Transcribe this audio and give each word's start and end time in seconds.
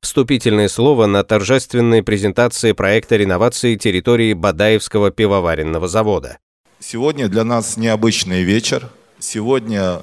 Вступительное 0.00 0.68
слово 0.68 1.06
на 1.06 1.24
торжественной 1.24 2.02
презентации 2.04 2.72
проекта 2.72 3.16
реновации 3.16 3.74
территории 3.74 4.32
Бадаевского 4.32 5.10
пивоваренного 5.10 5.88
завода. 5.88 6.38
Сегодня 6.78 7.28
для 7.28 7.42
нас 7.42 7.76
необычный 7.76 8.44
вечер. 8.44 8.88
Сегодня 9.18 10.02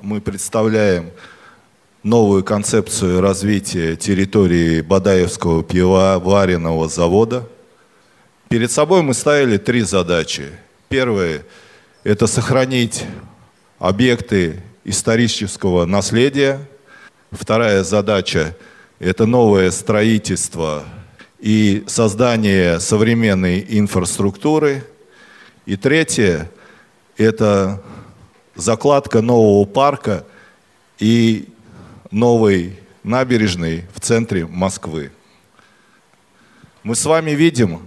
мы 0.00 0.22
представляем 0.22 1.10
новую 2.02 2.44
концепцию 2.44 3.20
развития 3.20 3.96
территории 3.96 4.80
Бадаевского 4.80 5.62
пивоваренного 5.62 6.88
завода. 6.88 7.46
Перед 8.48 8.70
собой 8.70 9.02
мы 9.02 9.12
ставили 9.12 9.58
три 9.58 9.82
задачи. 9.82 10.50
Первая– 10.88 11.42
это 12.04 12.26
сохранить 12.26 13.04
объекты 13.78 14.62
исторического 14.84 15.84
наследия. 15.84 16.58
Вторая 17.32 17.84
задача– 17.84 18.56
это 18.98 19.26
новое 19.26 19.70
строительство 19.70 20.84
и 21.38 21.84
создание 21.86 22.80
современной 22.80 23.64
инфраструктуры. 23.68 24.84
И 25.66 25.76
третье– 25.76 26.50
это 27.16 27.82
закладка 28.54 29.20
нового 29.20 29.66
парка 29.66 30.24
и 30.98 31.48
новой 32.10 32.78
набережной 33.02 33.84
в 33.94 34.00
центре 34.00 34.46
Москвы. 34.46 35.10
Мы 36.82 36.94
с 36.94 37.04
вами 37.04 37.32
видим, 37.32 37.80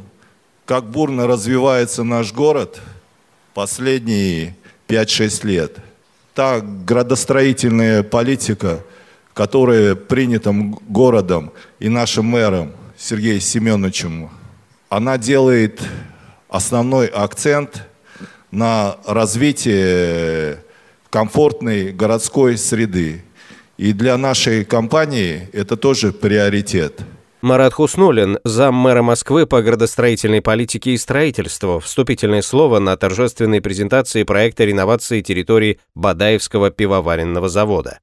как 0.65 0.89
бурно 0.89 1.25
развивается 1.25 2.03
наш 2.03 2.33
город 2.33 2.81
последние 3.53 4.55
5-6 4.87 5.47
лет. 5.47 5.77
Та 6.35 6.61
градостроительная 6.61 8.03
политика– 8.03 8.81
которое 9.39 9.95
принято 9.95 10.51
городом 10.89 11.53
и 11.79 11.87
нашим 11.87 12.25
мэром 12.25 12.73
Сергеем 12.97 13.39
Семеновичем, 13.39 14.29
она 14.89 15.17
делает 15.17 15.81
основной 16.49 17.07
акцент 17.07 17.87
на 18.51 18.97
развитие 19.05 20.61
комфортной 21.09 21.93
городской 21.93 22.57
среды. 22.57 23.23
И 23.77 23.93
для 23.93 24.17
нашей 24.17 24.65
компании 24.65 25.47
это 25.53 25.77
тоже 25.77 26.11
приоритет. 26.11 26.99
Марат 27.41 27.71
Хуснулин, 27.71 28.39
зам 28.43 28.75
мэра 28.75 29.03
Москвы 29.03 29.47
по 29.47 29.61
градостроительной 29.61 30.41
политике 30.41 30.91
и 30.91 30.97
строительству, 30.97 31.79
вступительное 31.79 32.41
слово 32.41 32.79
на 32.79 32.97
торжественной 32.97 33.61
презентации 33.61 34.23
проекта 34.23 34.65
реновации 34.65 35.21
территории 35.21 35.79
Бадаевского 35.95 36.71
пивоваренного 36.71 37.47
завода. 37.47 37.99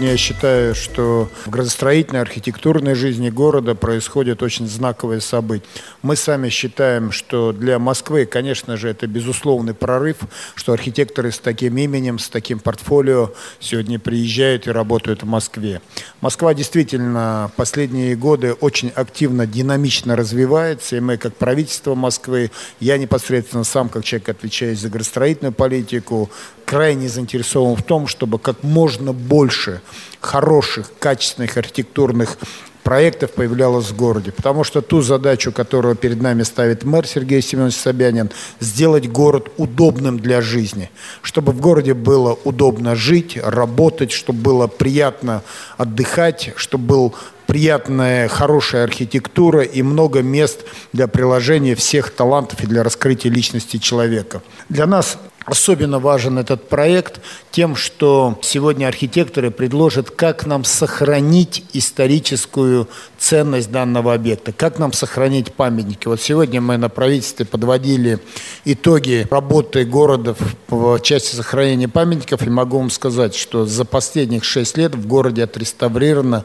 Я 0.00 0.16
считаю, 0.16 0.74
что 0.74 1.30
в 1.44 1.50
градостроительной, 1.50 2.22
архитектурной 2.22 2.94
жизни 2.94 3.28
города 3.28 3.74
происходит 3.74 4.42
очень 4.42 4.66
знаковое 4.66 5.20
событие. 5.20 5.68
Мы 6.00 6.16
сами 6.16 6.48
считаем, 6.48 7.12
что 7.12 7.52
для 7.52 7.78
Москвы, 7.78 8.24
конечно 8.24 8.76
же, 8.78 8.88
это 8.88 9.06
безусловный 9.06 9.74
прорыв, 9.74 10.16
что 10.54 10.72
архитекторы 10.72 11.30
с 11.30 11.38
таким 11.38 11.76
именем, 11.76 12.18
с 12.18 12.30
таким 12.30 12.58
портфолио 12.58 13.32
сегодня 13.60 13.98
приезжают 13.98 14.66
и 14.66 14.70
работают 14.70 15.22
в 15.22 15.26
Москве. 15.26 15.82
Москва 16.22 16.54
действительно 16.54 17.52
последние 17.56 18.16
годы 18.16 18.54
очень 18.54 18.88
активно, 18.88 19.46
динамично 19.46 20.16
развивается, 20.16 20.96
и 20.96 21.00
мы, 21.00 21.18
как 21.18 21.36
правительство 21.36 21.94
Москвы, 21.94 22.50
я 22.80 22.96
непосредственно 22.96 23.64
сам, 23.64 23.90
как 23.90 24.04
человек, 24.04 24.30
отвечаю 24.30 24.74
за 24.74 24.88
градостроительную 24.88 25.52
политику, 25.52 26.30
крайне 26.72 27.06
заинтересован 27.06 27.76
в 27.76 27.82
том, 27.82 28.06
чтобы 28.06 28.38
как 28.38 28.62
можно 28.62 29.12
больше 29.12 29.82
хороших, 30.22 30.90
качественных 30.98 31.58
архитектурных 31.58 32.38
проектов 32.82 33.32
появлялось 33.32 33.90
в 33.90 33.96
городе. 33.96 34.32
Потому 34.32 34.64
что 34.64 34.80
ту 34.80 35.02
задачу, 35.02 35.52
которую 35.52 35.96
перед 35.96 36.22
нами 36.22 36.44
ставит 36.44 36.84
мэр 36.84 37.06
Сергей 37.06 37.42
Семенович 37.42 37.74
Собянин, 37.74 38.30
сделать 38.58 39.06
город 39.06 39.50
удобным 39.58 40.18
для 40.18 40.40
жизни. 40.40 40.90
Чтобы 41.20 41.52
в 41.52 41.60
городе 41.60 41.92
было 41.92 42.38
удобно 42.44 42.96
жить, 42.96 43.36
работать, 43.36 44.10
чтобы 44.10 44.40
было 44.40 44.66
приятно 44.66 45.42
отдыхать, 45.76 46.54
чтобы 46.56 46.86
был 46.86 47.14
приятная, 47.46 48.28
хорошая 48.28 48.84
архитектура 48.84 49.60
и 49.60 49.82
много 49.82 50.22
мест 50.22 50.60
для 50.94 51.06
приложения 51.06 51.74
всех 51.74 52.10
талантов 52.10 52.64
и 52.64 52.66
для 52.66 52.82
раскрытия 52.82 53.30
личности 53.30 53.76
человека. 53.76 54.40
Для 54.70 54.86
нас 54.86 55.18
Особенно 55.44 55.98
важен 55.98 56.38
этот 56.38 56.68
проект 56.68 57.20
тем, 57.50 57.74
что 57.74 58.38
сегодня 58.42 58.86
архитекторы 58.86 59.50
предложат, 59.50 60.10
как 60.10 60.46
нам 60.46 60.64
сохранить 60.64 61.64
историческую 61.72 62.88
ценность 63.18 63.70
данного 63.70 64.14
объекта, 64.14 64.52
как 64.52 64.78
нам 64.78 64.92
сохранить 64.92 65.52
памятники. 65.52 66.06
Вот 66.06 66.20
сегодня 66.20 66.60
мы 66.60 66.76
на 66.76 66.88
правительстве 66.88 67.44
подводили 67.44 68.20
итоги 68.64 69.26
работы 69.30 69.84
города 69.84 70.36
в 70.68 71.00
части 71.00 71.34
сохранения 71.34 71.88
памятников, 71.88 72.42
и 72.42 72.50
могу 72.50 72.78
вам 72.78 72.90
сказать, 72.90 73.34
что 73.34 73.66
за 73.66 73.84
последних 73.84 74.44
шесть 74.44 74.76
лет 74.76 74.94
в 74.94 75.06
городе 75.06 75.42
отреставрировано 75.42 76.44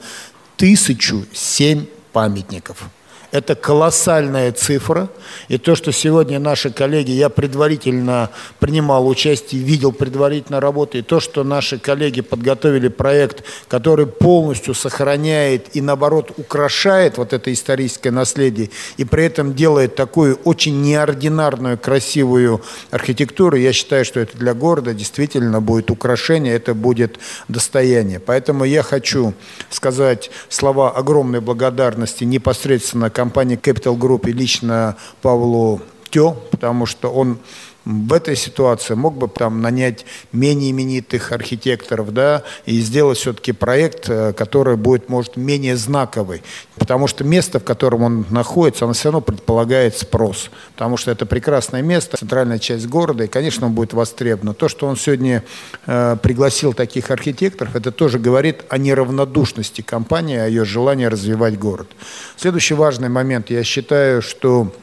тысячу 0.55 1.25
семь 1.33 1.85
памятников. 2.13 2.89
Это 3.31 3.55
колоссальная 3.55 4.53
цифра. 4.53 5.09
И 5.49 5.57
то, 5.57 5.75
что 5.75 5.91
сегодня 5.91 6.39
наши 6.39 6.69
коллеги, 6.69 7.11
я 7.11 7.27
предварительно 7.27 8.29
принимал 8.59 9.05
участие, 9.07 9.61
видел 9.61 9.91
предварительно 9.91 10.61
работу, 10.61 10.97
и 10.97 11.01
то, 11.01 11.19
что 11.19 11.43
наши 11.43 11.77
коллеги 11.77 12.21
подготовили 12.21 12.87
проект, 12.87 13.43
который 13.67 14.07
полностью 14.07 14.73
сохраняет 14.73 15.75
и, 15.75 15.81
наоборот, 15.81 16.31
украшает 16.37 17.17
вот 17.17 17.33
это 17.33 17.51
историческое 17.51 18.11
наследие, 18.11 18.69
и 18.95 19.03
при 19.03 19.25
этом 19.25 19.53
делает 19.53 19.95
такую 19.95 20.35
очень 20.45 20.81
неординарную, 20.81 21.77
красивую 21.77 22.61
архитектуру, 22.91 23.57
я 23.57 23.73
считаю, 23.73 24.05
что 24.05 24.21
это 24.21 24.37
для 24.37 24.53
города 24.53 24.93
действительно 24.93 25.61
будет 25.61 25.91
украшение, 25.91 26.53
это 26.53 26.73
будет 26.73 27.19
достояние. 27.49 28.19
Поэтому 28.19 28.63
я 28.63 28.83
хочу 28.83 29.33
сказать 29.69 30.31
слова 30.47 30.91
огромной 30.91 31.41
благодарности 31.41 32.23
непосредственно 32.23 33.09
компании 33.17 33.57
Capital 33.57 33.97
Group 33.97 34.29
и 34.29 34.31
лично 34.31 34.95
Павлу 35.23 35.81
Тё, 36.11 36.37
потому 36.51 36.85
что 36.85 37.11
он 37.11 37.39
в 37.87 38.11
этой 38.11 38.35
ситуации 38.35 38.95
мог 38.95 39.15
бы 39.15 39.29
там 39.29 39.61
нанять 39.61 40.05
менее 40.33 40.71
именитых 40.71 41.31
архитекторов, 41.31 42.13
да, 42.13 42.43
и 42.65 42.79
сделать 42.81 43.17
все-таки 43.17 43.53
проект, 43.53 44.09
э, 44.09 44.33
который 44.33 44.75
будет, 44.75 45.07
может, 45.07 45.37
менее 45.37 45.77
знаковый. 45.77 46.43
Потому 46.75 47.07
что 47.07 47.23
место, 47.23 47.59
в 47.59 47.63
котором 47.63 48.03
он 48.03 48.25
находится, 48.29 48.83
оно 48.83 48.93
все 48.93 49.05
равно 49.05 49.21
предполагает 49.21 49.97
спрос. 49.97 50.49
Потому 50.73 50.97
что 50.97 51.11
это 51.11 51.25
прекрасное 51.25 51.81
место, 51.81 52.17
центральная 52.17 52.59
часть 52.59 52.87
города, 52.87 53.23
и, 53.23 53.27
конечно, 53.27 53.67
он 53.67 53.73
будет 53.73 53.93
востребован. 53.93 54.53
То, 54.53 54.67
что 54.67 54.85
он 54.87 54.97
сегодня 54.97 55.43
э, 55.85 56.17
пригласил 56.21 56.73
таких 56.73 57.09
архитекторов, 57.09 57.75
это 57.75 57.93
тоже 57.93 58.19
говорит 58.19 58.65
о 58.67 58.77
неравнодушности 58.77 59.81
компании, 59.81 60.37
о 60.37 60.47
ее 60.47 60.65
желании 60.65 61.05
развивать 61.05 61.57
город. 61.57 61.87
Следующий 62.35 62.73
важный 62.73 63.07
момент. 63.07 63.49
Я 63.49 63.63
считаю, 63.63 64.21
что 64.21 64.73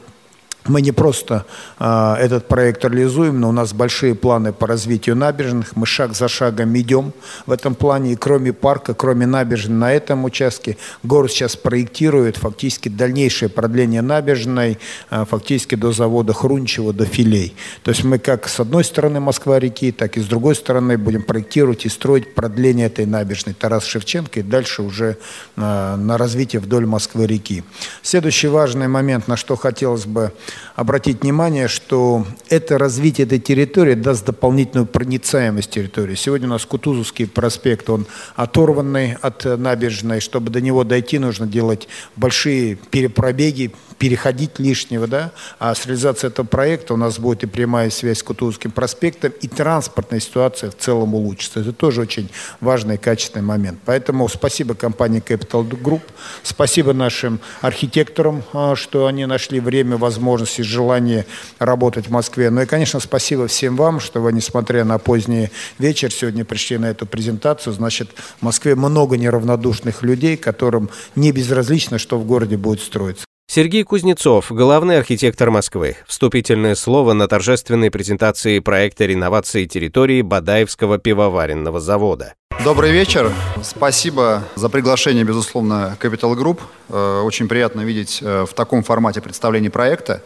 мы 0.66 0.80
не 0.80 0.92
просто 0.92 1.44
э, 1.78 2.14
этот 2.20 2.48
проект 2.48 2.84
реализуем, 2.84 3.40
но 3.40 3.50
у 3.50 3.52
нас 3.52 3.72
большие 3.74 4.14
планы 4.14 4.52
по 4.52 4.66
развитию 4.66 5.16
набережных. 5.16 5.76
Мы 5.76 5.86
шаг 5.86 6.14
за 6.14 6.28
шагом 6.28 6.76
идем 6.78 7.12
в 7.46 7.52
этом 7.52 7.74
плане. 7.74 8.12
И 8.12 8.16
кроме 8.16 8.52
парка, 8.52 8.94
кроме 8.94 9.26
набережной 9.26 9.76
на 9.76 9.92
этом 9.92 10.24
участке, 10.24 10.76
город 11.02 11.30
сейчас 11.30 11.56
проектирует 11.56 12.36
фактически 12.36 12.88
дальнейшее 12.88 13.48
продление 13.48 14.00
набережной, 14.00 14.78
э, 15.10 15.24
фактически 15.28 15.74
до 15.74 15.92
завода 15.92 16.32
Хрунчева, 16.32 16.92
до 16.92 17.04
Филей. 17.04 17.54
То 17.82 17.90
есть 17.90 18.04
мы 18.04 18.18
как 18.18 18.48
с 18.48 18.58
одной 18.58 18.84
стороны 18.84 19.20
Москва-реки, 19.20 19.92
так 19.92 20.16
и 20.16 20.20
с 20.20 20.26
другой 20.26 20.54
стороны 20.54 20.96
будем 20.96 21.22
проектировать 21.22 21.84
и 21.84 21.90
строить 21.90 22.34
продление 22.34 22.86
этой 22.86 23.04
набережной 23.04 23.54
Тарас 23.54 23.84
Шевченко 23.84 24.40
и 24.40 24.42
дальше 24.42 24.82
уже 24.82 25.18
э, 25.56 25.96
на 25.96 26.16
развитие 26.16 26.60
вдоль 26.60 26.86
Москвы-реки. 26.86 27.64
Следующий 28.02 28.48
важный 28.48 28.88
момент, 28.88 29.28
на 29.28 29.36
что 29.36 29.56
хотелось 29.56 30.06
бы 30.06 30.32
обратить 30.76 31.22
внимание, 31.22 31.68
что 31.68 32.26
это 32.48 32.78
развитие 32.78 33.26
этой 33.26 33.38
территории 33.38 33.94
даст 33.94 34.24
дополнительную 34.26 34.86
проницаемость 34.86 35.70
территории. 35.70 36.14
Сегодня 36.14 36.46
у 36.46 36.50
нас 36.50 36.64
Кутузовский 36.64 37.26
проспект, 37.26 37.88
он 37.90 38.06
оторванный 38.36 39.14
от 39.20 39.44
набережной. 39.44 40.20
Чтобы 40.20 40.50
до 40.50 40.60
него 40.60 40.84
дойти, 40.84 41.18
нужно 41.18 41.46
делать 41.46 41.88
большие 42.16 42.76
перепробеги, 42.76 43.72
переходить 43.98 44.58
лишнего, 44.58 45.06
да, 45.06 45.32
а 45.58 45.74
с 45.74 45.86
реализацией 45.86 46.30
этого 46.30 46.46
проекта 46.46 46.94
у 46.94 46.96
нас 46.96 47.18
будет 47.18 47.44
и 47.44 47.46
прямая 47.46 47.90
связь 47.90 48.18
с 48.18 48.22
Кутузовским 48.22 48.70
проспектом, 48.70 49.32
и 49.40 49.48
транспортная 49.48 50.20
ситуация 50.20 50.70
в 50.70 50.76
целом 50.76 51.14
улучшится. 51.14 51.60
Это 51.60 51.72
тоже 51.72 52.00
очень 52.00 52.30
важный 52.60 52.96
и 52.96 52.98
качественный 52.98 53.44
момент. 53.44 53.78
Поэтому 53.84 54.28
спасибо 54.28 54.74
компании 54.74 55.22
Capital 55.22 55.68
Group, 55.68 56.02
спасибо 56.42 56.92
нашим 56.92 57.40
архитекторам, 57.60 58.42
а, 58.52 58.76
что 58.76 59.06
они 59.06 59.26
нашли 59.26 59.60
время, 59.60 59.96
возможность 59.96 60.58
и 60.58 60.62
желание 60.62 61.26
работать 61.58 62.08
в 62.08 62.10
Москве. 62.10 62.50
Ну 62.50 62.62
и, 62.62 62.66
конечно, 62.66 63.00
спасибо 63.00 63.46
всем 63.46 63.76
вам, 63.76 64.00
что 64.00 64.20
вы, 64.20 64.32
несмотря 64.32 64.84
на 64.84 64.98
поздний 64.98 65.50
вечер, 65.78 66.12
сегодня 66.12 66.44
пришли 66.44 66.78
на 66.78 66.86
эту 66.86 67.06
презентацию. 67.06 67.72
Значит, 67.72 68.10
в 68.38 68.42
Москве 68.42 68.74
много 68.74 69.16
неравнодушных 69.16 70.02
людей, 70.02 70.36
которым 70.36 70.90
не 71.16 71.32
безразлично, 71.32 71.98
что 71.98 72.18
в 72.18 72.26
городе 72.26 72.56
будет 72.56 72.80
строиться. 72.80 73.24
Сергей 73.54 73.84
Кузнецов, 73.84 74.50
главный 74.50 74.98
архитектор 74.98 75.48
Москвы. 75.48 75.96
Вступительное 76.08 76.74
слово 76.74 77.12
на 77.12 77.28
торжественной 77.28 77.88
презентации 77.88 78.58
проекта 78.58 79.06
реновации 79.06 79.66
территории 79.66 80.22
Бадаевского 80.22 80.98
пивоваренного 80.98 81.78
завода. 81.78 82.34
Добрый 82.64 82.90
вечер. 82.90 83.30
Спасибо 83.62 84.42
за 84.56 84.68
приглашение, 84.68 85.22
безусловно, 85.22 85.96
Capital 86.00 86.34
Group. 86.34 86.62
Э, 86.88 87.20
очень 87.20 87.46
приятно 87.46 87.82
видеть 87.82 88.18
э, 88.22 88.44
в 88.44 88.52
таком 88.54 88.82
формате 88.82 89.20
представления 89.20 89.70
проекта. 89.70 90.20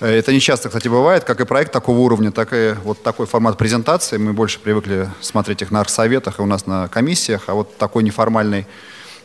Э, 0.00 0.08
это 0.08 0.32
не 0.32 0.40
часто, 0.40 0.68
кстати, 0.68 0.88
бывает, 0.88 1.22
как 1.22 1.40
и 1.40 1.44
проект 1.44 1.70
такого 1.70 1.98
уровня, 1.98 2.32
так 2.32 2.52
и 2.52 2.74
вот 2.82 3.00
такой 3.00 3.26
формат 3.26 3.56
презентации. 3.58 4.16
Мы 4.16 4.32
больше 4.32 4.58
привыкли 4.58 5.08
смотреть 5.20 5.62
их 5.62 5.70
на 5.70 5.78
архсоветах 5.82 6.40
и 6.40 6.42
у 6.42 6.46
нас 6.46 6.66
на 6.66 6.88
комиссиях, 6.88 7.44
а 7.46 7.54
вот 7.54 7.76
такой 7.78 8.02
неформальный 8.02 8.66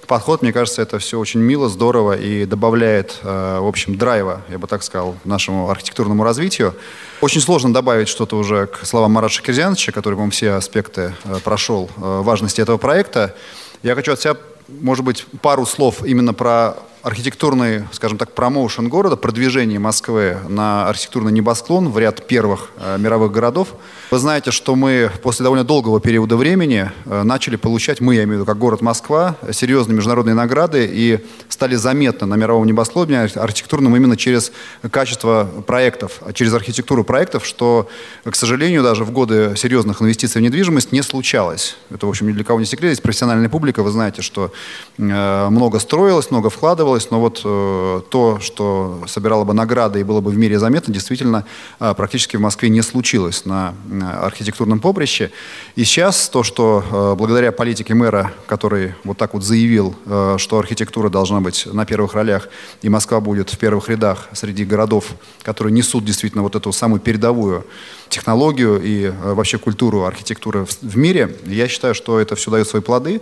подход, 0.08 0.42
мне 0.42 0.54
кажется, 0.54 0.82
это 0.82 1.00
все 1.00 1.20
очень 1.20 1.40
мило, 1.40 1.70
здорово 1.70 2.18
и 2.18 2.46
добавляет, 2.46 3.20
э, 3.24 3.60
в 3.60 3.68
общем, 3.68 3.98
драйва, 3.98 4.42
я 4.50 4.58
бы 4.58 4.68
так 4.68 4.84
сказал, 4.84 5.16
нашему 5.24 5.70
архитектурному 5.70 6.24
развитию. 6.24 6.76
Очень 7.22 7.42
сложно 7.42 7.74
добавить 7.74 8.08
что-то 8.08 8.38
уже 8.38 8.68
к 8.68 8.86
словам 8.86 9.12
Марата 9.12 9.34
Шакирзяновича, 9.34 9.92
который, 9.92 10.18
по 10.18 10.30
все 10.30 10.52
аспекты 10.52 11.14
э, 11.24 11.40
прошел 11.44 11.90
важности 11.98 12.62
этого 12.62 12.78
проекта. 12.78 13.36
Я 13.84 13.96
хочу 13.96 14.14
от 14.14 14.22
себя, 14.22 14.36
может 14.80 15.04
быть, 15.04 15.26
пару 15.42 15.66
слов 15.66 16.04
именно 16.06 16.34
про 16.34 16.78
архитектурный, 17.04 17.84
скажем 17.92 18.18
так, 18.18 18.34
промоушен 18.34 18.88
города, 18.88 19.16
продвижение 19.16 19.80
Москвы 19.80 20.38
на 20.48 20.88
архитектурный 20.88 21.32
небосклон 21.32 21.90
в 21.90 21.98
ряд 21.98 22.28
первых 22.28 22.70
э, 22.78 22.98
мировых 23.00 23.32
городов. 23.32 23.70
Вы 24.12 24.20
знаете, 24.20 24.52
что 24.52 24.76
мы 24.76 25.12
после 25.24 25.44
довольно 25.44 25.64
долгого 25.64 26.00
периода 26.00 26.38
времени 26.38 26.92
э, 27.06 27.24
начали 27.24 27.56
получать, 27.56 28.02
мы, 28.02 28.16
я 28.16 28.24
имею 28.24 28.38
в 28.38 28.42
виду, 28.42 28.46
как 28.46 28.58
город 28.60 28.82
Москва, 28.82 29.36
серьезные 29.52 29.96
международные 29.96 30.36
награды 30.36 30.88
и 30.92 31.20
стали 31.50 31.76
заметны 31.76 32.28
на 32.28 32.36
мировом 32.36 32.68
небосклоне 32.68 33.22
архитектурном 33.22 33.96
именно 33.96 34.16
через 34.16 34.52
качество 34.92 35.50
проектов, 35.66 36.22
через 36.34 36.54
архитектуру 36.54 37.04
проектов, 37.04 37.46
что, 37.46 37.90
к 38.24 38.36
сожалению, 38.36 38.84
даже 38.84 39.06
в 39.06 39.12
годы 39.12 39.54
серьезных 39.56 40.02
инвестиций 40.02 40.40
в 40.40 40.44
недвижимость 40.44 40.92
не 40.92 41.02
случалось. 41.02 41.78
Это, 41.90 42.06
в 42.06 42.10
общем, 42.10 42.28
ни 42.28 42.34
для 42.34 42.44
кого 42.44 42.60
не 42.60 42.66
секрет. 42.66 42.92
Здесь 42.92 43.02
профессиональная 43.02 43.50
публика, 43.50 43.82
вы 43.82 43.90
знаете, 43.90 44.22
что 44.22 44.52
много 44.98 45.80
строилось, 45.80 46.30
много 46.30 46.50
вкладывалось, 46.50 47.10
но 47.10 47.20
вот 47.20 47.42
э, 47.44 48.02
то, 48.10 48.40
что 48.40 49.02
собирало 49.08 49.46
бы 49.46 49.54
награды 49.54 50.00
и 50.00 50.04
было 50.04 50.22
бы 50.22 50.30
в 50.30 50.38
мире 50.38 50.60
заметно, 50.60 50.94
действительно 50.94 51.46
э, 51.80 51.94
практически 51.96 52.38
в 52.38 52.42
Москве 52.42 52.70
не 52.70 52.82
случилось 52.82 53.46
на 53.46 53.74
э, 53.90 54.04
архитектурном 54.04 54.80
поприще. 54.80 55.32
И 55.76 55.84
сейчас 55.86 56.30
то, 56.30 56.44
что 56.44 56.84
э, 56.92 57.16
благодаря 57.18 57.52
политике 57.52 57.94
мэра, 57.96 58.32
который 58.46 58.94
вот 59.04 59.18
так 59.18 59.34
вот 59.34 59.44
заявил, 59.44 59.96
э, 60.06 60.36
что 60.38 60.60
архитектура 60.60 61.10
должна 61.10 61.42
быть 61.42 61.68
на 61.72 61.86
первых 61.86 62.14
ролях, 62.14 62.50
и 62.82 62.90
Москва 62.90 63.22
будет 63.22 63.50
в 63.50 63.58
первых 63.58 63.90
рядах 63.90 64.28
среди 64.34 64.66
городов, 64.66 65.06
которые 65.42 65.74
несут 65.74 66.06
действительно 66.06 66.44
вот 66.44 66.56
эту 66.56 66.72
самую 66.72 67.00
передовую 67.00 67.66
технологию 68.10 68.80
и 68.82 69.06
э, 69.06 69.34
вообще 69.34 69.58
культуру 69.58 70.04
архитектуры 70.04 70.66
в 70.82 70.98
мире, 70.98 71.36
я 71.46 71.68
считаю, 71.68 71.96
что 71.96 72.20
это 72.20 72.36
все 72.36 72.52
дает 72.52 72.68
свои 72.68 72.82
плоды. 72.82 73.22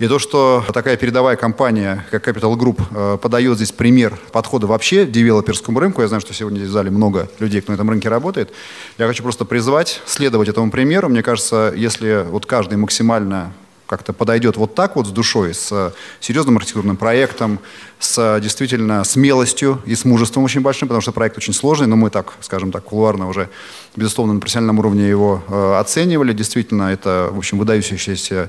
И 0.00 0.08
то, 0.08 0.18
что 0.18 0.64
такая 0.72 0.96
передовая 0.96 1.36
компания, 1.36 2.06
как 2.10 2.26
Capital 2.26 2.56
Group, 2.56 2.80
э, 2.90 3.18
подает 3.18 3.56
здесь 3.56 3.70
пример 3.70 4.18
подхода 4.32 4.66
вообще 4.66 5.04
девелоперскому 5.04 5.78
рынку, 5.78 6.00
я 6.00 6.08
знаю, 6.08 6.22
что 6.22 6.32
сегодня 6.32 6.56
здесь 6.56 6.70
в 6.70 6.72
зале 6.72 6.90
много 6.90 7.28
людей, 7.38 7.60
кто 7.60 7.72
на 7.72 7.74
этом 7.74 7.90
рынке 7.90 8.08
работает, 8.08 8.50
я 8.96 9.06
хочу 9.06 9.22
просто 9.22 9.44
призвать 9.44 10.00
следовать 10.06 10.48
этому 10.48 10.70
примеру. 10.70 11.10
Мне 11.10 11.22
кажется, 11.22 11.74
если 11.76 12.24
вот 12.30 12.46
каждый 12.46 12.78
максимально 12.78 13.52
как-то 13.86 14.14
подойдет 14.14 14.56
вот 14.56 14.74
так 14.74 14.96
вот 14.96 15.06
с 15.06 15.10
душой, 15.10 15.52
с 15.52 15.92
серьезным 16.18 16.56
архитектурным 16.56 16.96
проектом, 16.96 17.58
с 17.98 18.40
действительно 18.40 19.04
смелостью 19.04 19.82
и 19.84 19.94
с 19.94 20.06
мужеством 20.06 20.44
очень 20.44 20.62
большим, 20.62 20.88
потому 20.88 21.02
что 21.02 21.12
проект 21.12 21.36
очень 21.36 21.52
сложный, 21.52 21.88
но 21.88 21.96
мы 21.96 22.08
так, 22.08 22.32
скажем 22.40 22.72
так, 22.72 22.84
кулуарно 22.84 23.28
уже, 23.28 23.50
безусловно, 23.96 24.32
на 24.32 24.40
профессиональном 24.40 24.78
уровне 24.78 25.06
его 25.06 25.44
э, 25.46 25.74
оценивали. 25.78 26.32
Действительно, 26.32 26.84
это, 26.84 27.28
в 27.32 27.36
общем, 27.36 27.58
выдающийся 27.58 28.48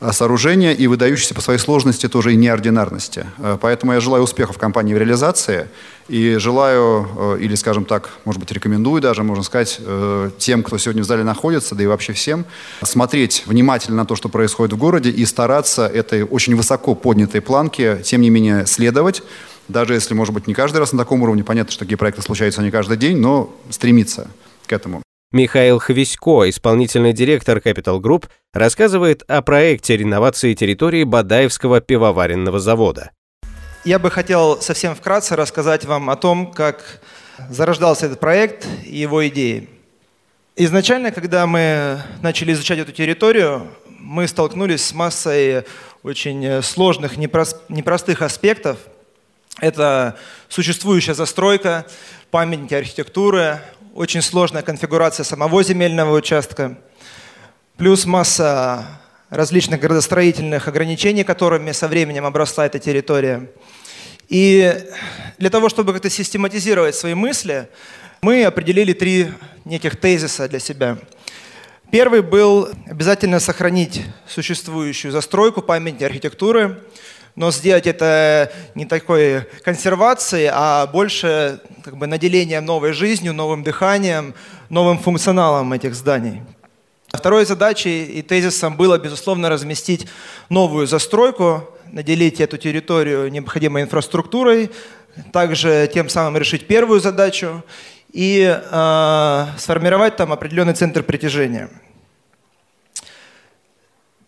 Э, 0.00 0.12
сооружения 0.12 0.72
и 0.72 0.86
выдающиеся 0.86 1.34
по 1.34 1.40
своей 1.40 1.58
сложности 1.58 2.08
тоже 2.08 2.32
и 2.32 2.36
неординарности. 2.36 3.26
Э, 3.38 3.56
поэтому 3.60 3.92
я 3.92 4.00
желаю 4.00 4.24
успехов 4.24 4.58
компании 4.58 4.94
в 4.94 4.98
реализации 4.98 5.68
и 6.08 6.36
желаю, 6.36 7.08
э, 7.16 7.38
или, 7.40 7.54
скажем 7.54 7.84
так, 7.84 8.10
может 8.24 8.40
быть, 8.40 8.52
рекомендую 8.52 9.00
даже, 9.00 9.22
можно 9.22 9.42
сказать, 9.42 9.80
тем, 10.38 10.62
кто 10.62 10.78
сегодня 10.78 11.02
в 11.02 11.06
зале 11.06 11.24
находится, 11.24 11.74
да 11.74 11.82
и 11.82 11.86
вообще 11.86 12.12
всем, 12.12 12.44
смотреть 12.82 13.44
внимательно 13.46 13.96
на 13.96 14.06
то, 14.06 14.16
что 14.16 14.28
происходит 14.28 14.74
в 14.74 14.76
городе 14.76 15.10
и 15.10 15.24
стараться 15.24 15.86
этой 15.86 16.22
очень 16.22 16.54
высоко 16.56 16.94
поднятой 16.94 17.40
планке, 17.40 18.00
тем 18.04 18.20
не 18.20 18.30
менее, 18.30 18.66
следовать, 18.66 19.22
даже 19.68 19.94
если, 19.94 20.14
может 20.14 20.34
быть, 20.34 20.46
не 20.46 20.54
каждый 20.54 20.78
раз 20.78 20.92
на 20.92 20.98
таком 20.98 21.22
уровне, 21.22 21.42
понятно, 21.42 21.72
что 21.72 21.84
такие 21.84 21.96
проекты 21.96 22.22
случаются 22.22 22.62
не 22.62 22.70
каждый 22.70 22.96
день, 22.96 23.16
но 23.18 23.54
стремиться 23.70 24.28
к 24.66 24.72
этому. 24.72 25.05
Михаил 25.32 25.80
Хвисько, 25.80 26.48
исполнительный 26.48 27.12
директор 27.12 27.58
Capital 27.58 28.00
Group, 28.00 28.28
рассказывает 28.52 29.22
о 29.28 29.42
проекте 29.42 29.96
реновации 29.96 30.54
территории 30.54 31.02
Бадаевского 31.02 31.80
пивоваренного 31.80 32.60
завода. 32.60 33.10
Я 33.84 33.98
бы 33.98 34.10
хотел 34.10 34.60
совсем 34.60 34.94
вкратце 34.94 35.34
рассказать 35.34 35.84
вам 35.84 36.10
о 36.10 36.16
том, 36.16 36.52
как 36.52 37.00
зарождался 37.50 38.06
этот 38.06 38.20
проект 38.20 38.66
и 38.84 38.96
его 38.96 39.26
идеи. 39.28 39.68
Изначально, 40.54 41.10
когда 41.10 41.46
мы 41.46 42.00
начали 42.22 42.52
изучать 42.52 42.78
эту 42.78 42.92
территорию, 42.92 43.66
мы 43.98 44.28
столкнулись 44.28 44.84
с 44.84 44.94
массой 44.94 45.64
очень 46.02 46.62
сложных, 46.62 47.16
непростых 47.16 48.22
аспектов. 48.22 48.78
Это 49.60 50.16
существующая 50.48 51.14
застройка, 51.14 51.86
памятники 52.30 52.74
архитектуры, 52.74 53.60
очень 53.96 54.20
сложная 54.20 54.62
конфигурация 54.62 55.24
самого 55.24 55.62
земельного 55.62 56.14
участка, 56.14 56.76
плюс 57.78 58.04
масса 58.04 58.86
различных 59.30 59.80
градостроительных 59.80 60.68
ограничений, 60.68 61.24
которыми 61.24 61.72
со 61.72 61.88
временем 61.88 62.26
обросла 62.26 62.66
эта 62.66 62.78
территория. 62.78 63.50
И 64.28 64.84
для 65.38 65.48
того, 65.48 65.70
чтобы 65.70 65.94
как-то 65.94 66.10
систематизировать 66.10 66.94
свои 66.94 67.14
мысли, 67.14 67.70
мы 68.20 68.44
определили 68.44 68.92
три 68.92 69.32
неких 69.64 69.98
тезиса 69.98 70.46
для 70.46 70.58
себя. 70.58 70.98
Первый 71.90 72.20
был 72.20 72.68
обязательно 72.86 73.40
сохранить 73.40 74.02
существующую 74.28 75.10
застройку, 75.10 75.62
памяти 75.62 76.04
архитектуры, 76.04 76.82
но 77.36 77.50
сделать 77.52 77.86
это 77.86 78.50
не 78.74 78.86
такой 78.86 79.42
консервацией, 79.62 80.50
а 80.52 80.86
больше 80.86 81.60
как 81.84 81.96
бы 81.96 82.06
наделением 82.06 82.64
новой 82.64 82.92
жизнью, 82.92 83.34
новым 83.34 83.62
дыханием, 83.62 84.34
новым 84.70 84.98
функционалом 84.98 85.72
этих 85.72 85.94
зданий. 85.94 86.42
Второй 87.12 87.44
задачей 87.44 88.04
и 88.04 88.22
тезисом 88.22 88.76
было, 88.76 88.98
безусловно, 88.98 89.48
разместить 89.48 90.06
новую 90.48 90.86
застройку, 90.86 91.68
наделить 91.92 92.40
эту 92.40 92.56
территорию 92.58 93.30
необходимой 93.30 93.82
инфраструктурой, 93.82 94.70
также 95.32 95.88
тем 95.92 96.08
самым 96.08 96.36
решить 96.36 96.66
первую 96.66 97.00
задачу 97.00 97.62
и 98.12 98.42
э, 98.44 99.46
сформировать 99.58 100.16
там 100.16 100.32
определенный 100.32 100.74
центр 100.74 101.02
притяжения. 101.02 101.70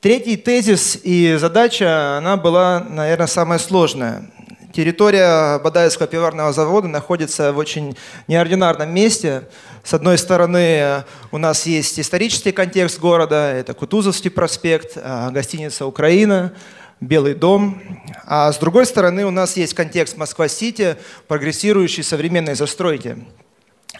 Третий 0.00 0.36
тезис 0.36 0.96
и 1.02 1.36
задача, 1.40 2.18
она 2.18 2.36
была, 2.36 2.86
наверное, 2.88 3.26
самая 3.26 3.58
сложная. 3.58 4.30
Территория 4.72 5.58
Бадаевского 5.58 6.06
пиварного 6.06 6.52
завода 6.52 6.86
находится 6.86 7.52
в 7.52 7.58
очень 7.58 7.96
неординарном 8.28 8.94
месте. 8.94 9.48
С 9.82 9.92
одной 9.94 10.16
стороны, 10.16 11.02
у 11.32 11.38
нас 11.38 11.66
есть 11.66 11.98
исторический 11.98 12.52
контекст 12.52 13.00
города, 13.00 13.52
это 13.52 13.74
Кутузовский 13.74 14.30
проспект, 14.30 14.92
а, 14.96 15.30
гостиница 15.30 15.84
«Украина», 15.84 16.52
Белый 17.00 17.34
дом. 17.34 17.82
А 18.24 18.52
с 18.52 18.58
другой 18.58 18.86
стороны, 18.86 19.26
у 19.26 19.32
нас 19.32 19.56
есть 19.56 19.74
контекст 19.74 20.16
Москва-Сити, 20.16 20.96
прогрессирующей 21.26 22.04
современной 22.04 22.54
застройки. 22.54 23.18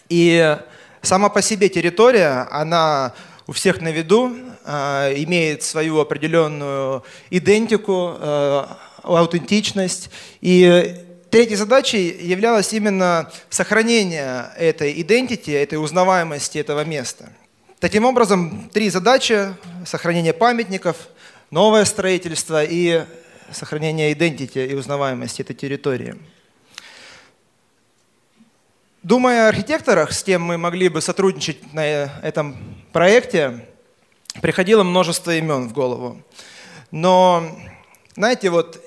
И 0.09 0.57
сама 1.03 1.29
по 1.29 1.43
себе 1.43 1.69
территория, 1.69 2.47
она 2.53 3.15
у 3.49 3.53
всех 3.53 3.81
на 3.81 3.89
виду, 3.89 4.37
а, 4.65 5.11
имеет 5.15 5.63
свою 5.63 5.99
определенную 5.99 7.03
идентику, 7.31 8.15
а, 8.19 8.79
аутентичность. 9.03 10.11
И 10.43 11.05
Третьей 11.31 11.57
задачей 11.57 12.17
являлось 12.21 12.73
именно 12.73 13.31
сохранение 13.51 14.51
этой 14.57 14.99
идентити, 15.03 15.51
этой 15.51 15.75
узнаваемости 15.75 16.57
этого 16.57 16.85
места. 16.85 17.31
Таким 17.81 18.07
образом, 18.07 18.71
три 18.73 18.89
задачи– 18.89 19.55
сохранение 19.87 20.33
памятников, 20.33 20.97
новое 21.51 21.85
строительство 21.85 22.65
и 22.65 23.05
сохранение 23.53 24.13
идентити 24.13 24.59
и 24.59 24.75
узнаваемости 24.75 25.43
этой 25.43 25.55
территории. 25.55 26.17
Думая 29.03 29.47
о 29.47 29.49
архитекторах, 29.49 30.13
с 30.13 30.23
кем 30.23 30.43
мы 30.43 30.57
могли 30.57 30.89
бы 30.89 31.03
сотрудничать 31.03 31.73
на 31.75 31.87
этом 32.23 32.57
проекте, 32.93 33.67
приходило 34.41 34.83
множество 34.83 35.37
имен 35.37 35.69
в 35.69 35.73
голову. 35.73 36.23
Но, 36.91 37.45
знаете, 38.15 38.51
вот 38.51 38.83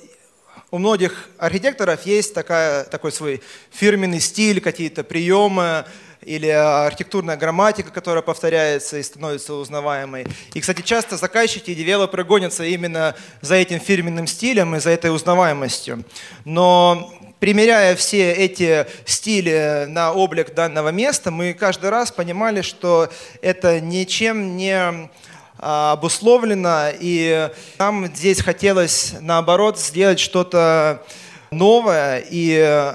у 0.72 0.77
многих 0.77 1.29
архитекторов 1.38 2.05
есть 2.05 2.34
такая, 2.34 2.86
такой 2.86 3.12
свой 3.12 3.41
фирменный 3.72 4.20
стиль, 4.20 4.62
какие-то 4.62 5.03
приемы 5.03 5.86
или 6.22 6.48
архитектурная 6.48 7.36
грамматика, 7.36 7.91
которая 7.91 8.22
повторяется 8.22 8.98
и 8.98 9.03
становится 9.03 9.53
узнаваемой. 9.55 10.27
И, 10.53 10.62
кстати, 10.62 10.81
часто 10.81 11.17
заказчики 11.17 11.72
и 11.72 11.75
девелоперы 11.75 12.24
гонятся 12.24 12.63
именно 12.63 13.15
за 13.41 13.55
этим 13.55 13.79
фирменным 13.79 14.27
стилем 14.27 14.75
и 14.75 14.79
за 14.79 14.91
этой 14.91 15.13
узнаваемостью. 15.13 16.03
Но 16.46 17.12
примеряя 17.41 17.95
все 17.95 18.31
эти 18.31 18.86
стили 19.03 19.86
на 19.88 20.13
облик 20.13 20.53
данного 20.53 20.89
места, 20.89 21.31
мы 21.31 21.53
каждый 21.53 21.89
раз 21.89 22.12
понимали, 22.12 22.62
что 22.62 23.10
это 23.41 23.81
ничем 23.81 24.55
не 24.55 25.10
а, 25.57 25.93
обусловлено, 25.93 26.89
и 27.00 27.50
нам 27.79 28.05
здесь 28.15 28.43
хотелось, 28.43 29.15
наоборот, 29.19 29.79
сделать 29.79 30.19
что-то 30.19 31.03
новое 31.50 32.24
и 32.29 32.93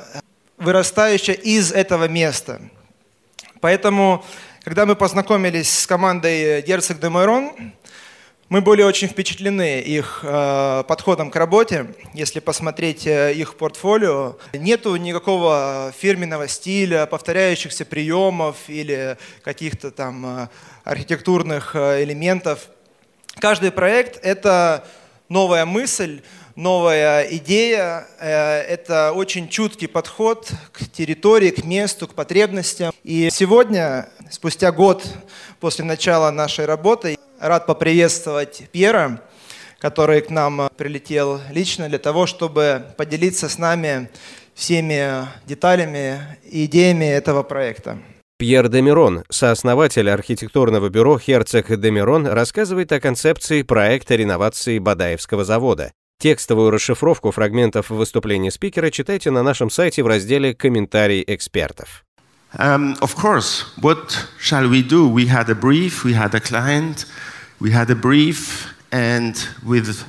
вырастающее 0.59 1.35
из 1.35 1.73
этого 1.73 2.07
места. 2.07 2.61
Поэтому, 3.61 4.25
когда 4.63 4.87
мы 4.87 4.95
познакомились 4.95 5.77
с 5.77 5.89
командой 5.89 6.63
Герцог 6.63 7.01
де 7.01 7.09
Мойрон, 7.09 7.51
мы 8.49 8.61
были 8.61 8.83
очень 8.83 9.09
впечатлены 9.09 9.81
их 9.81 10.21
э, 10.23 10.85
подходом 10.87 11.31
к 11.33 11.37
работе. 11.37 11.89
Если 12.15 12.39
посмотреть 12.39 13.05
э, 13.05 13.33
их 13.35 13.57
портфолио, 13.57 14.37
нету 14.53 14.95
никакого 14.95 15.93
фирменного 15.99 16.47
стиля, 16.47 17.07
повторяющихся 17.07 17.85
приемов 17.85 18.57
или 18.69 19.19
каких-то 19.43 19.91
там 19.91 20.25
э, 20.27 20.49
архитектурных 20.85 21.75
э, 21.75 22.05
элементов. 22.05 22.69
Каждый 23.41 23.73
проект— 23.73 24.21
это 24.25 24.87
новая 25.29 25.67
мысль, 25.67 26.23
новая 26.55 27.25
идея. 27.25 28.07
Это 28.19 29.13
очень 29.13 29.49
чуткий 29.49 29.89
подход 29.89 30.51
к 30.73 30.89
территории, 30.89 31.51
к 31.51 31.65
месту, 31.65 32.09
к 32.09 32.15
потребностям. 32.15 32.95
И 33.03 33.29
сегодня, 33.31 34.09
спустя 34.31 34.73
год 34.73 35.05
после 35.61 35.85
начала 35.85 36.31
нашей 36.31 36.65
работы, 36.65 37.19
рад 37.47 37.67
поприветствовать 37.67 38.69
Пьера, 38.73 39.23
который 39.79 40.21
к 40.21 40.31
нам 40.31 40.69
прилетел 40.77 41.41
лично 41.51 41.89
для 41.89 41.99
того, 41.99 42.27
чтобы 42.27 42.85
поделиться 42.97 43.49
с 43.49 43.59
нами 43.59 44.09
всеми 44.55 45.27
деталями 45.47 46.21
и 46.45 46.65
идеями 46.65 47.05
этого 47.05 47.43
проекта. 47.43 47.99
Пьер 48.39 48.69
Демирон, 48.69 49.25
сооснователь 49.31 50.11
архитектурного 50.11 50.91
бюро 50.91 51.19
«Херцог 51.19 51.81
Демирон», 51.81 52.27
рассказывает 52.27 52.93
о 52.93 53.01
концепции 53.01 53.63
проекта 53.63 54.15
реновации 54.15 54.79
Бадаевского 54.79 55.45
завода. 55.45 55.93
Текстовую 56.19 56.71
расшифровку 56.71 57.31
фрагментов 57.31 57.91
выступления 57.91 58.51
спикера 58.51 58.91
читайте 58.91 59.31
на 59.31 59.43
нашем 59.43 59.71
сайте 59.71 60.03
в 60.03 60.07
разделе 60.07 60.55
«Комментарии 60.55 61.25
экспертов». 61.27 62.05
Um, 62.59 62.99
of 63.01 63.15
course, 63.17 63.67
what 63.83 64.27
shall 64.41 64.69
we 64.69 64.83
do? 64.83 65.09
We 65.09 65.27
had 65.27 65.51
a 65.51 65.55
brief, 65.55 66.05
we 66.05 66.15
had 66.15 66.35
a 66.35 66.41
client, 66.41 67.07
we 67.61 67.71
had 67.71 67.91
a 67.91 67.95
brief, 67.95 68.75
and 68.93 69.49
with, 69.65 70.05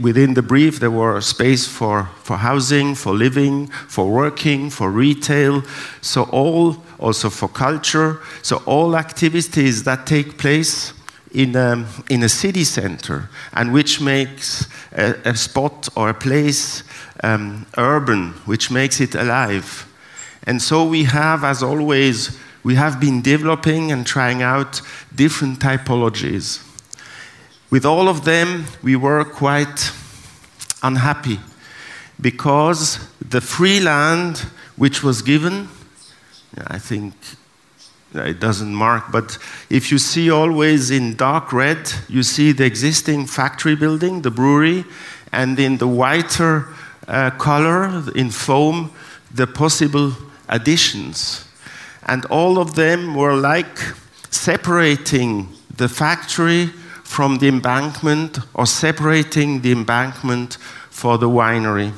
within 0.00 0.34
the 0.34 0.42
brief, 0.42 0.80
there 0.80 0.90
were 0.90 1.20
space 1.20 1.66
for, 1.66 2.08
for 2.22 2.36
housing, 2.36 2.94
for 2.94 3.12
living, 3.12 3.66
for 3.66 4.10
working, 4.10 4.70
for 4.70 4.90
retail, 4.90 5.62
so 6.00 6.24
all, 6.24 6.82
also 6.98 7.30
for 7.30 7.48
culture, 7.48 8.20
so 8.42 8.62
all 8.66 8.96
activities 8.96 9.84
that 9.84 10.06
take 10.06 10.38
place 10.38 10.92
in 11.32 11.54
a, 11.54 11.86
in 12.08 12.22
a 12.22 12.28
city 12.28 12.64
center 12.64 13.28
and 13.52 13.72
which 13.72 14.00
makes 14.00 14.66
a, 14.92 15.14
a 15.24 15.36
spot 15.36 15.88
or 15.96 16.08
a 16.08 16.14
place 16.14 16.82
um, 17.22 17.66
urban, 17.78 18.32
which 18.46 18.70
makes 18.70 19.00
it 19.00 19.14
alive. 19.14 19.86
And 20.44 20.60
so 20.60 20.84
we 20.84 21.04
have, 21.04 21.44
as 21.44 21.62
always, 21.62 22.38
we 22.62 22.74
have 22.74 23.00
been 23.00 23.22
developing 23.22 23.92
and 23.92 24.06
trying 24.06 24.42
out 24.42 24.80
different 25.14 25.60
typologies. 25.60 26.66
With 27.70 27.84
all 27.84 28.08
of 28.08 28.24
them, 28.24 28.64
we 28.82 28.96
were 28.96 29.24
quite 29.24 29.92
unhappy 30.82 31.38
because 32.20 32.98
the 33.20 33.40
free 33.40 33.78
land 33.78 34.38
which 34.76 35.04
was 35.04 35.22
given, 35.22 35.68
I 36.66 36.78
think 36.80 37.14
it 38.12 38.40
doesn't 38.40 38.74
mark, 38.74 39.12
but 39.12 39.38
if 39.68 39.92
you 39.92 39.98
see 39.98 40.32
always 40.32 40.90
in 40.90 41.14
dark 41.14 41.52
red, 41.52 41.92
you 42.08 42.24
see 42.24 42.50
the 42.50 42.64
existing 42.64 43.26
factory 43.26 43.76
building, 43.76 44.22
the 44.22 44.32
brewery, 44.32 44.84
and 45.30 45.56
in 45.60 45.78
the 45.78 45.86
whiter 45.86 46.66
uh, 47.06 47.30
color, 47.30 48.02
in 48.16 48.30
foam, 48.30 48.90
the 49.32 49.46
possible 49.46 50.12
additions. 50.48 51.46
And 52.06 52.24
all 52.26 52.58
of 52.58 52.74
them 52.74 53.14
were 53.14 53.34
like 53.34 53.78
separating 54.30 55.48
the 55.76 55.88
factory 55.88 56.70
from 57.20 57.36
the 57.36 57.48
embankment 57.48 58.38
or 58.54 58.64
separating 58.64 59.60
the 59.60 59.70
embankment 59.70 60.56
for 60.88 61.18
the 61.18 61.28
winery. 61.28 61.92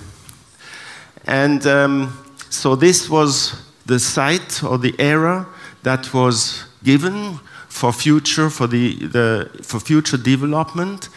And 1.29 1.65
um, 1.65 2.35
so 2.51 2.75
this 2.75 3.09
was 3.09 3.55
the 3.87 4.01
site 4.01 4.65
or 4.65 4.79
the 4.79 4.97
area 4.99 5.47
that 5.85 6.13
was 6.13 6.65
given 6.83 7.39
for 7.69 7.93
future 7.93 8.51
for 8.51 8.67
the, 8.67 8.97
the 8.97 9.49
for 9.63 9.79
future 9.79 10.17
development 10.17 11.09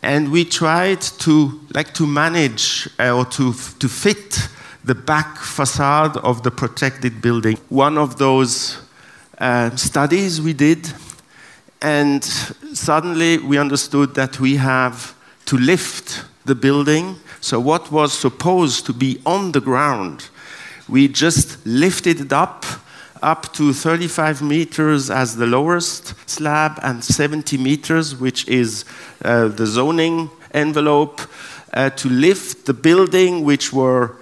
and 0.00 0.30
we 0.30 0.44
tried 0.44 1.00
to 1.00 1.60
like 1.74 1.92
to 1.94 2.06
manage 2.06 2.88
uh, 3.00 3.10
or 3.10 3.24
to 3.24 3.52
to 3.80 3.88
fit 3.88 4.48
the 4.84 4.94
back 4.94 5.38
facade 5.38 6.16
of 6.18 6.44
the 6.44 6.52
protected 6.52 7.20
building. 7.20 7.58
One 7.68 7.98
of 7.98 8.16
those 8.16 8.78
uh, 9.38 9.74
studies 9.74 10.40
we 10.40 10.52
did, 10.52 10.92
and 11.82 12.22
suddenly 12.24 13.38
we 13.38 13.58
understood 13.58 14.14
that 14.14 14.38
we 14.40 14.56
have 14.56 15.14
to 15.46 15.56
lift 15.56 16.24
the 16.44 16.54
building. 16.54 17.16
So, 17.40 17.58
what 17.58 17.90
was 17.90 18.12
supposed 18.12 18.86
to 18.86 18.92
be 18.92 19.20
on 19.24 19.52
the 19.52 19.60
ground, 19.60 20.28
we 20.88 21.08
just 21.08 21.64
lifted 21.66 22.20
it 22.20 22.32
up 22.32 22.64
up 23.22 23.52
to 23.52 23.72
35 23.72 24.42
meters 24.42 25.10
as 25.10 25.36
the 25.36 25.46
lowest 25.46 26.14
slab 26.28 26.78
and 26.82 27.04
70 27.04 27.58
meters, 27.58 28.16
which 28.16 28.48
is 28.48 28.84
uh, 29.24 29.48
the 29.48 29.66
zoning 29.66 30.30
envelope, 30.52 31.20
uh, 31.74 31.90
to 31.90 32.08
lift 32.08 32.66
the 32.66 32.74
building, 32.74 33.44
which 33.44 33.72
were 33.72 34.16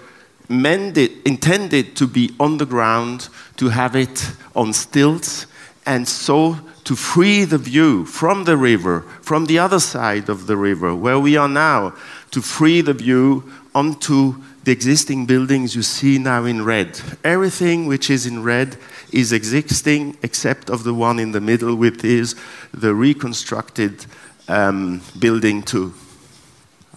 mended, 0.48 1.12
intended 1.24 1.94
to 1.96 2.06
be 2.06 2.34
on 2.40 2.58
the 2.58 2.66
ground, 2.66 3.28
to 3.56 3.68
have 3.68 3.94
it 3.94 4.32
on 4.56 4.72
stilts, 4.72 5.46
and 5.86 6.08
so 6.08 6.58
to 6.88 6.96
free 6.96 7.44
the 7.44 7.58
view 7.58 8.06
from 8.06 8.44
the 8.44 8.56
river, 8.56 9.02
from 9.20 9.44
the 9.44 9.58
other 9.58 9.78
side 9.78 10.30
of 10.30 10.46
the 10.46 10.56
river, 10.56 10.94
where 10.94 11.18
we 11.18 11.36
are 11.36 11.46
now, 11.46 11.92
to 12.30 12.40
free 12.40 12.80
the 12.80 12.94
view 12.94 13.44
onto 13.74 14.34
the 14.64 14.72
existing 14.72 15.26
buildings 15.26 15.76
you 15.76 15.82
see 15.82 16.16
now 16.16 16.46
in 16.46 16.64
red. 16.64 16.98
Everything 17.22 17.84
which 17.84 18.08
is 18.08 18.24
in 18.24 18.42
red 18.42 18.78
is 19.12 19.32
existing 19.34 20.16
except 20.22 20.70
of 20.70 20.82
the 20.82 20.94
one 20.94 21.18
in 21.18 21.32
the 21.32 21.42
middle, 21.42 21.74
which 21.74 22.02
is 22.02 22.34
the 22.72 22.94
reconstructed 22.94 24.06
um, 24.48 25.02
building 25.18 25.62
two. 25.62 25.92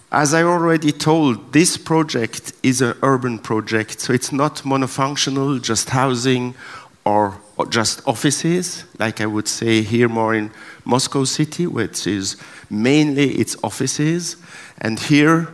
As 0.09 0.33
I 0.33 0.43
already 0.43 0.93
told, 0.93 1.51
this 1.51 1.75
project 1.75 2.53
is 2.63 2.79
an 2.79 2.95
urban 3.03 3.39
project, 3.39 3.99
so 3.99 4.13
it's 4.13 4.31
not 4.31 4.63
monofunctional, 4.63 5.61
just 5.61 5.89
housing 5.89 6.55
or 7.03 7.41
just 7.69 8.01
offices, 8.07 8.85
like 8.97 9.21
I 9.21 9.25
would 9.25 9.47
say 9.47 9.81
here 9.81 10.09
more 10.09 10.33
in 10.33 10.51
Moscow 10.85 11.25
City, 11.25 11.67
which 11.67 12.07
is 12.07 12.37
mainly 12.69 13.31
its 13.35 13.55
offices. 13.63 14.37
And 14.79 14.99
here, 14.99 15.47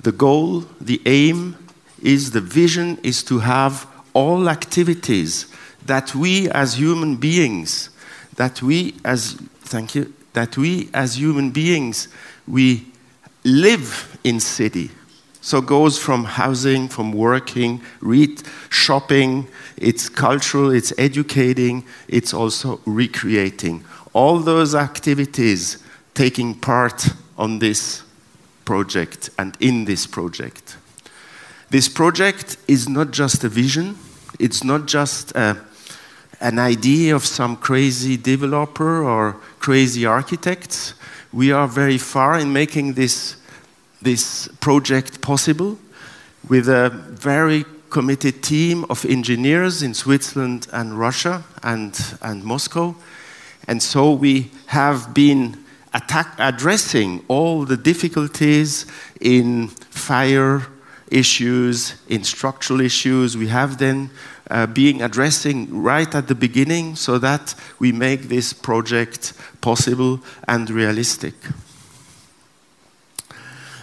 the 0.00 0.12
goal, 0.12 0.66
the 0.80 1.00
aim 1.06 1.56
is 2.02 2.32
the 2.32 2.40
vision 2.40 2.98
is 3.02 3.22
to 3.24 3.38
have 3.38 3.86
all 4.12 4.48
activities 4.48 5.46
that 5.84 6.14
we 6.14 6.48
as 6.50 6.74
human 6.74 7.16
beings, 7.16 7.90
that 8.36 8.62
we 8.62 8.94
as, 9.04 9.34
thank 9.60 9.94
you, 9.94 10.12
that 10.32 10.56
we 10.56 10.90
as 10.92 11.18
human 11.18 11.50
beings, 11.50 12.08
we 12.46 12.86
live 13.44 14.18
in 14.24 14.40
city. 14.40 14.90
So 15.46 15.60
goes 15.60 15.96
from 15.96 16.24
housing, 16.24 16.88
from 16.88 17.12
working, 17.12 17.80
read, 18.00 18.42
shopping, 18.68 19.46
it's 19.76 20.08
cultural, 20.08 20.72
it's 20.72 20.92
educating, 20.98 21.84
it's 22.08 22.34
also 22.34 22.80
recreating. 22.84 23.84
All 24.12 24.40
those 24.40 24.74
activities 24.74 25.78
taking 26.14 26.56
part 26.56 27.10
on 27.38 27.60
this 27.60 28.02
project 28.64 29.30
and 29.38 29.56
in 29.60 29.84
this 29.84 30.04
project. 30.04 30.78
This 31.70 31.88
project 31.88 32.56
is 32.66 32.88
not 32.88 33.12
just 33.12 33.44
a 33.44 33.48
vision, 33.48 33.96
it's 34.40 34.64
not 34.64 34.86
just 34.86 35.30
a, 35.36 35.58
an 36.40 36.58
idea 36.58 37.14
of 37.14 37.24
some 37.24 37.56
crazy 37.56 38.16
developer 38.16 39.04
or 39.04 39.36
crazy 39.60 40.06
architects. 40.06 40.94
We 41.32 41.52
are 41.52 41.68
very 41.68 41.98
far 41.98 42.36
in 42.36 42.52
making 42.52 42.94
this, 42.94 43.36
this 44.02 44.48
project 44.60 45.20
possible 45.20 45.78
with 46.48 46.68
a 46.68 46.90
very 46.90 47.64
committed 47.90 48.42
team 48.42 48.84
of 48.90 49.04
engineers 49.04 49.82
in 49.82 49.94
Switzerland 49.94 50.66
and 50.72 50.98
Russia 50.98 51.44
and, 51.62 51.98
and 52.22 52.44
Moscow. 52.44 52.94
And 53.66 53.82
so 53.82 54.12
we 54.12 54.50
have 54.66 55.14
been 55.14 55.64
addressing 56.38 57.24
all 57.28 57.64
the 57.64 57.76
difficulties 57.76 58.86
in 59.20 59.68
fire 59.68 60.66
issues, 61.10 61.94
in 62.08 62.24
structural 62.24 62.80
issues. 62.80 63.36
We 63.36 63.48
have 63.48 63.78
then 63.78 64.10
uh, 64.50 64.66
being 64.66 65.02
addressing 65.02 65.82
right 65.82 66.12
at 66.14 66.28
the 66.28 66.34
beginning 66.34 66.96
so 66.96 67.18
that 67.18 67.54
we 67.78 67.92
make 67.92 68.22
this 68.22 68.52
project 68.52 69.32
possible 69.60 70.20
and 70.46 70.68
realistic. 70.70 71.34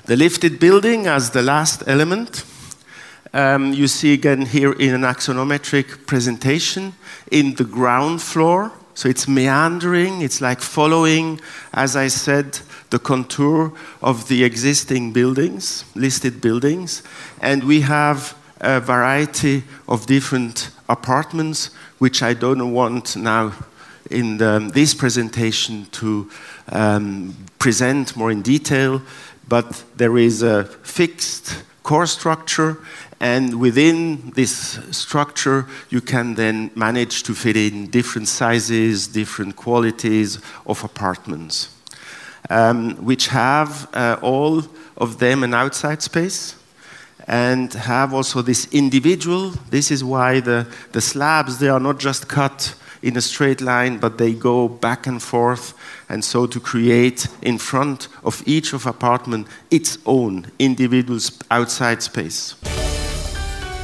The 0.05 0.17
lifted 0.17 0.59
building 0.59 1.07
as 1.07 1.29
the 1.29 1.41
last 1.41 1.83
element. 1.87 2.43
Um, 3.33 3.71
you 3.71 3.87
see 3.87 4.11
again 4.11 4.45
here 4.45 4.73
in 4.73 4.93
an 4.93 5.03
axonometric 5.03 6.05
presentation 6.05 6.91
in 7.31 7.53
the 7.55 7.63
ground 7.63 8.21
floor. 8.21 8.73
So 8.95 9.07
it's 9.07 9.29
meandering, 9.29 10.21
it's 10.21 10.41
like 10.41 10.59
following, 10.59 11.39
as 11.73 11.95
I 11.95 12.09
said, 12.09 12.59
the 12.89 12.99
contour 12.99 13.71
of 14.01 14.27
the 14.27 14.43
existing 14.43 15.13
buildings, 15.13 15.85
listed 15.95 16.41
buildings. 16.41 17.01
And 17.39 17.63
we 17.63 17.79
have 17.81 18.35
a 18.59 18.81
variety 18.81 19.63
of 19.87 20.05
different 20.05 20.69
apartments, 20.89 21.69
which 21.99 22.21
I 22.21 22.33
don't 22.33 22.73
want 22.73 23.15
now 23.15 23.53
in 24.11 24.37
the, 24.37 24.69
this 24.73 24.93
presentation 24.93 25.87
to 25.91 26.29
um, 26.73 27.35
present 27.57 28.17
more 28.17 28.31
in 28.31 28.41
detail, 28.41 29.01
but 29.47 29.83
there 29.95 30.17
is 30.17 30.41
a 30.41 30.63
fixed 30.63 31.63
core 31.83 32.07
structure 32.07 32.77
and 33.23 33.61
within 33.61 34.31
this 34.31 34.79
structure, 34.91 35.65
you 35.89 36.01
can 36.01 36.35
then 36.35 36.71
manage 36.75 37.23
to 37.23 37.33
fit 37.33 37.55
in 37.55 37.89
different 37.89 38.27
sizes, 38.27 39.07
different 39.07 39.55
qualities 39.55 40.39
of 40.65 40.83
apartments, 40.83 41.69
um, 42.49 42.95
which 42.97 43.27
have 43.27 43.87
uh, 43.93 44.17
all 44.21 44.63
of 44.97 45.19
them 45.19 45.41
an 45.43 45.53
outside 45.53 46.01
space 46.01 46.57
and 47.25 47.71
have 47.71 48.13
also 48.13 48.41
this 48.41 48.67
individual. 48.73 49.51
This 49.69 49.89
is 49.89 50.03
why 50.03 50.41
the, 50.41 50.67
the 50.91 50.99
slabs, 50.99 51.59
they 51.59 51.69
are 51.69 51.79
not 51.79 51.99
just 51.99 52.27
cut 52.27 52.75
in 53.03 53.17
a 53.17 53.21
straight 53.21 53.61
line, 53.61 53.99
but 53.99 54.17
they 54.17 54.33
go 54.33 54.67
back 54.67 55.05
and 55.05 55.21
forth, 55.21 55.73
and 56.09 56.23
so 56.23 56.47
to 56.47 56.59
create 56.59 57.27
in 57.41 57.57
front 57.57 58.07
of 58.23 58.41
each 58.45 58.73
of 58.73 58.87
apartment 58.87 59.47
its 59.69 59.97
own 60.05 60.45
individual 60.57 61.19
outside 61.51 62.01
space. 62.01 62.55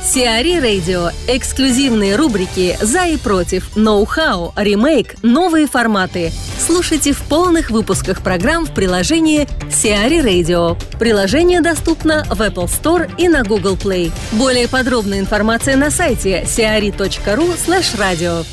Сиари 0.02 0.60
Радио. 0.60 1.12
Эксклюзивные 1.28 2.16
рубрики 2.16 2.78
«За 2.82 3.06
и 3.06 3.18
против», 3.18 3.76
«Ноу-хау», 3.76 4.54
«Ремейк», 4.56 5.16
«Новые 5.22 5.68
форматы». 5.68 6.32
Слушайте 6.58 7.12
в 7.12 7.22
полных 7.24 7.70
выпусках 7.70 8.24
программ 8.24 8.66
в 8.66 8.74
приложении 8.74 9.48
Сиари 9.70 10.20
Radio. 10.20 10.82
Приложение 10.98 11.62
доступно 11.62 12.24
в 12.30 12.42
Apple 12.42 12.68
Store 12.68 13.12
и 13.18 13.28
на 13.28 13.44
Google 13.44 13.76
Play. 13.76 14.12
Более 14.32 14.68
подробная 14.68 15.20
информация 15.20 15.76
на 15.76 15.92
сайте 15.92 16.44
siari.ru 16.44 17.56
slash 17.58 17.98
radio. 18.00 18.46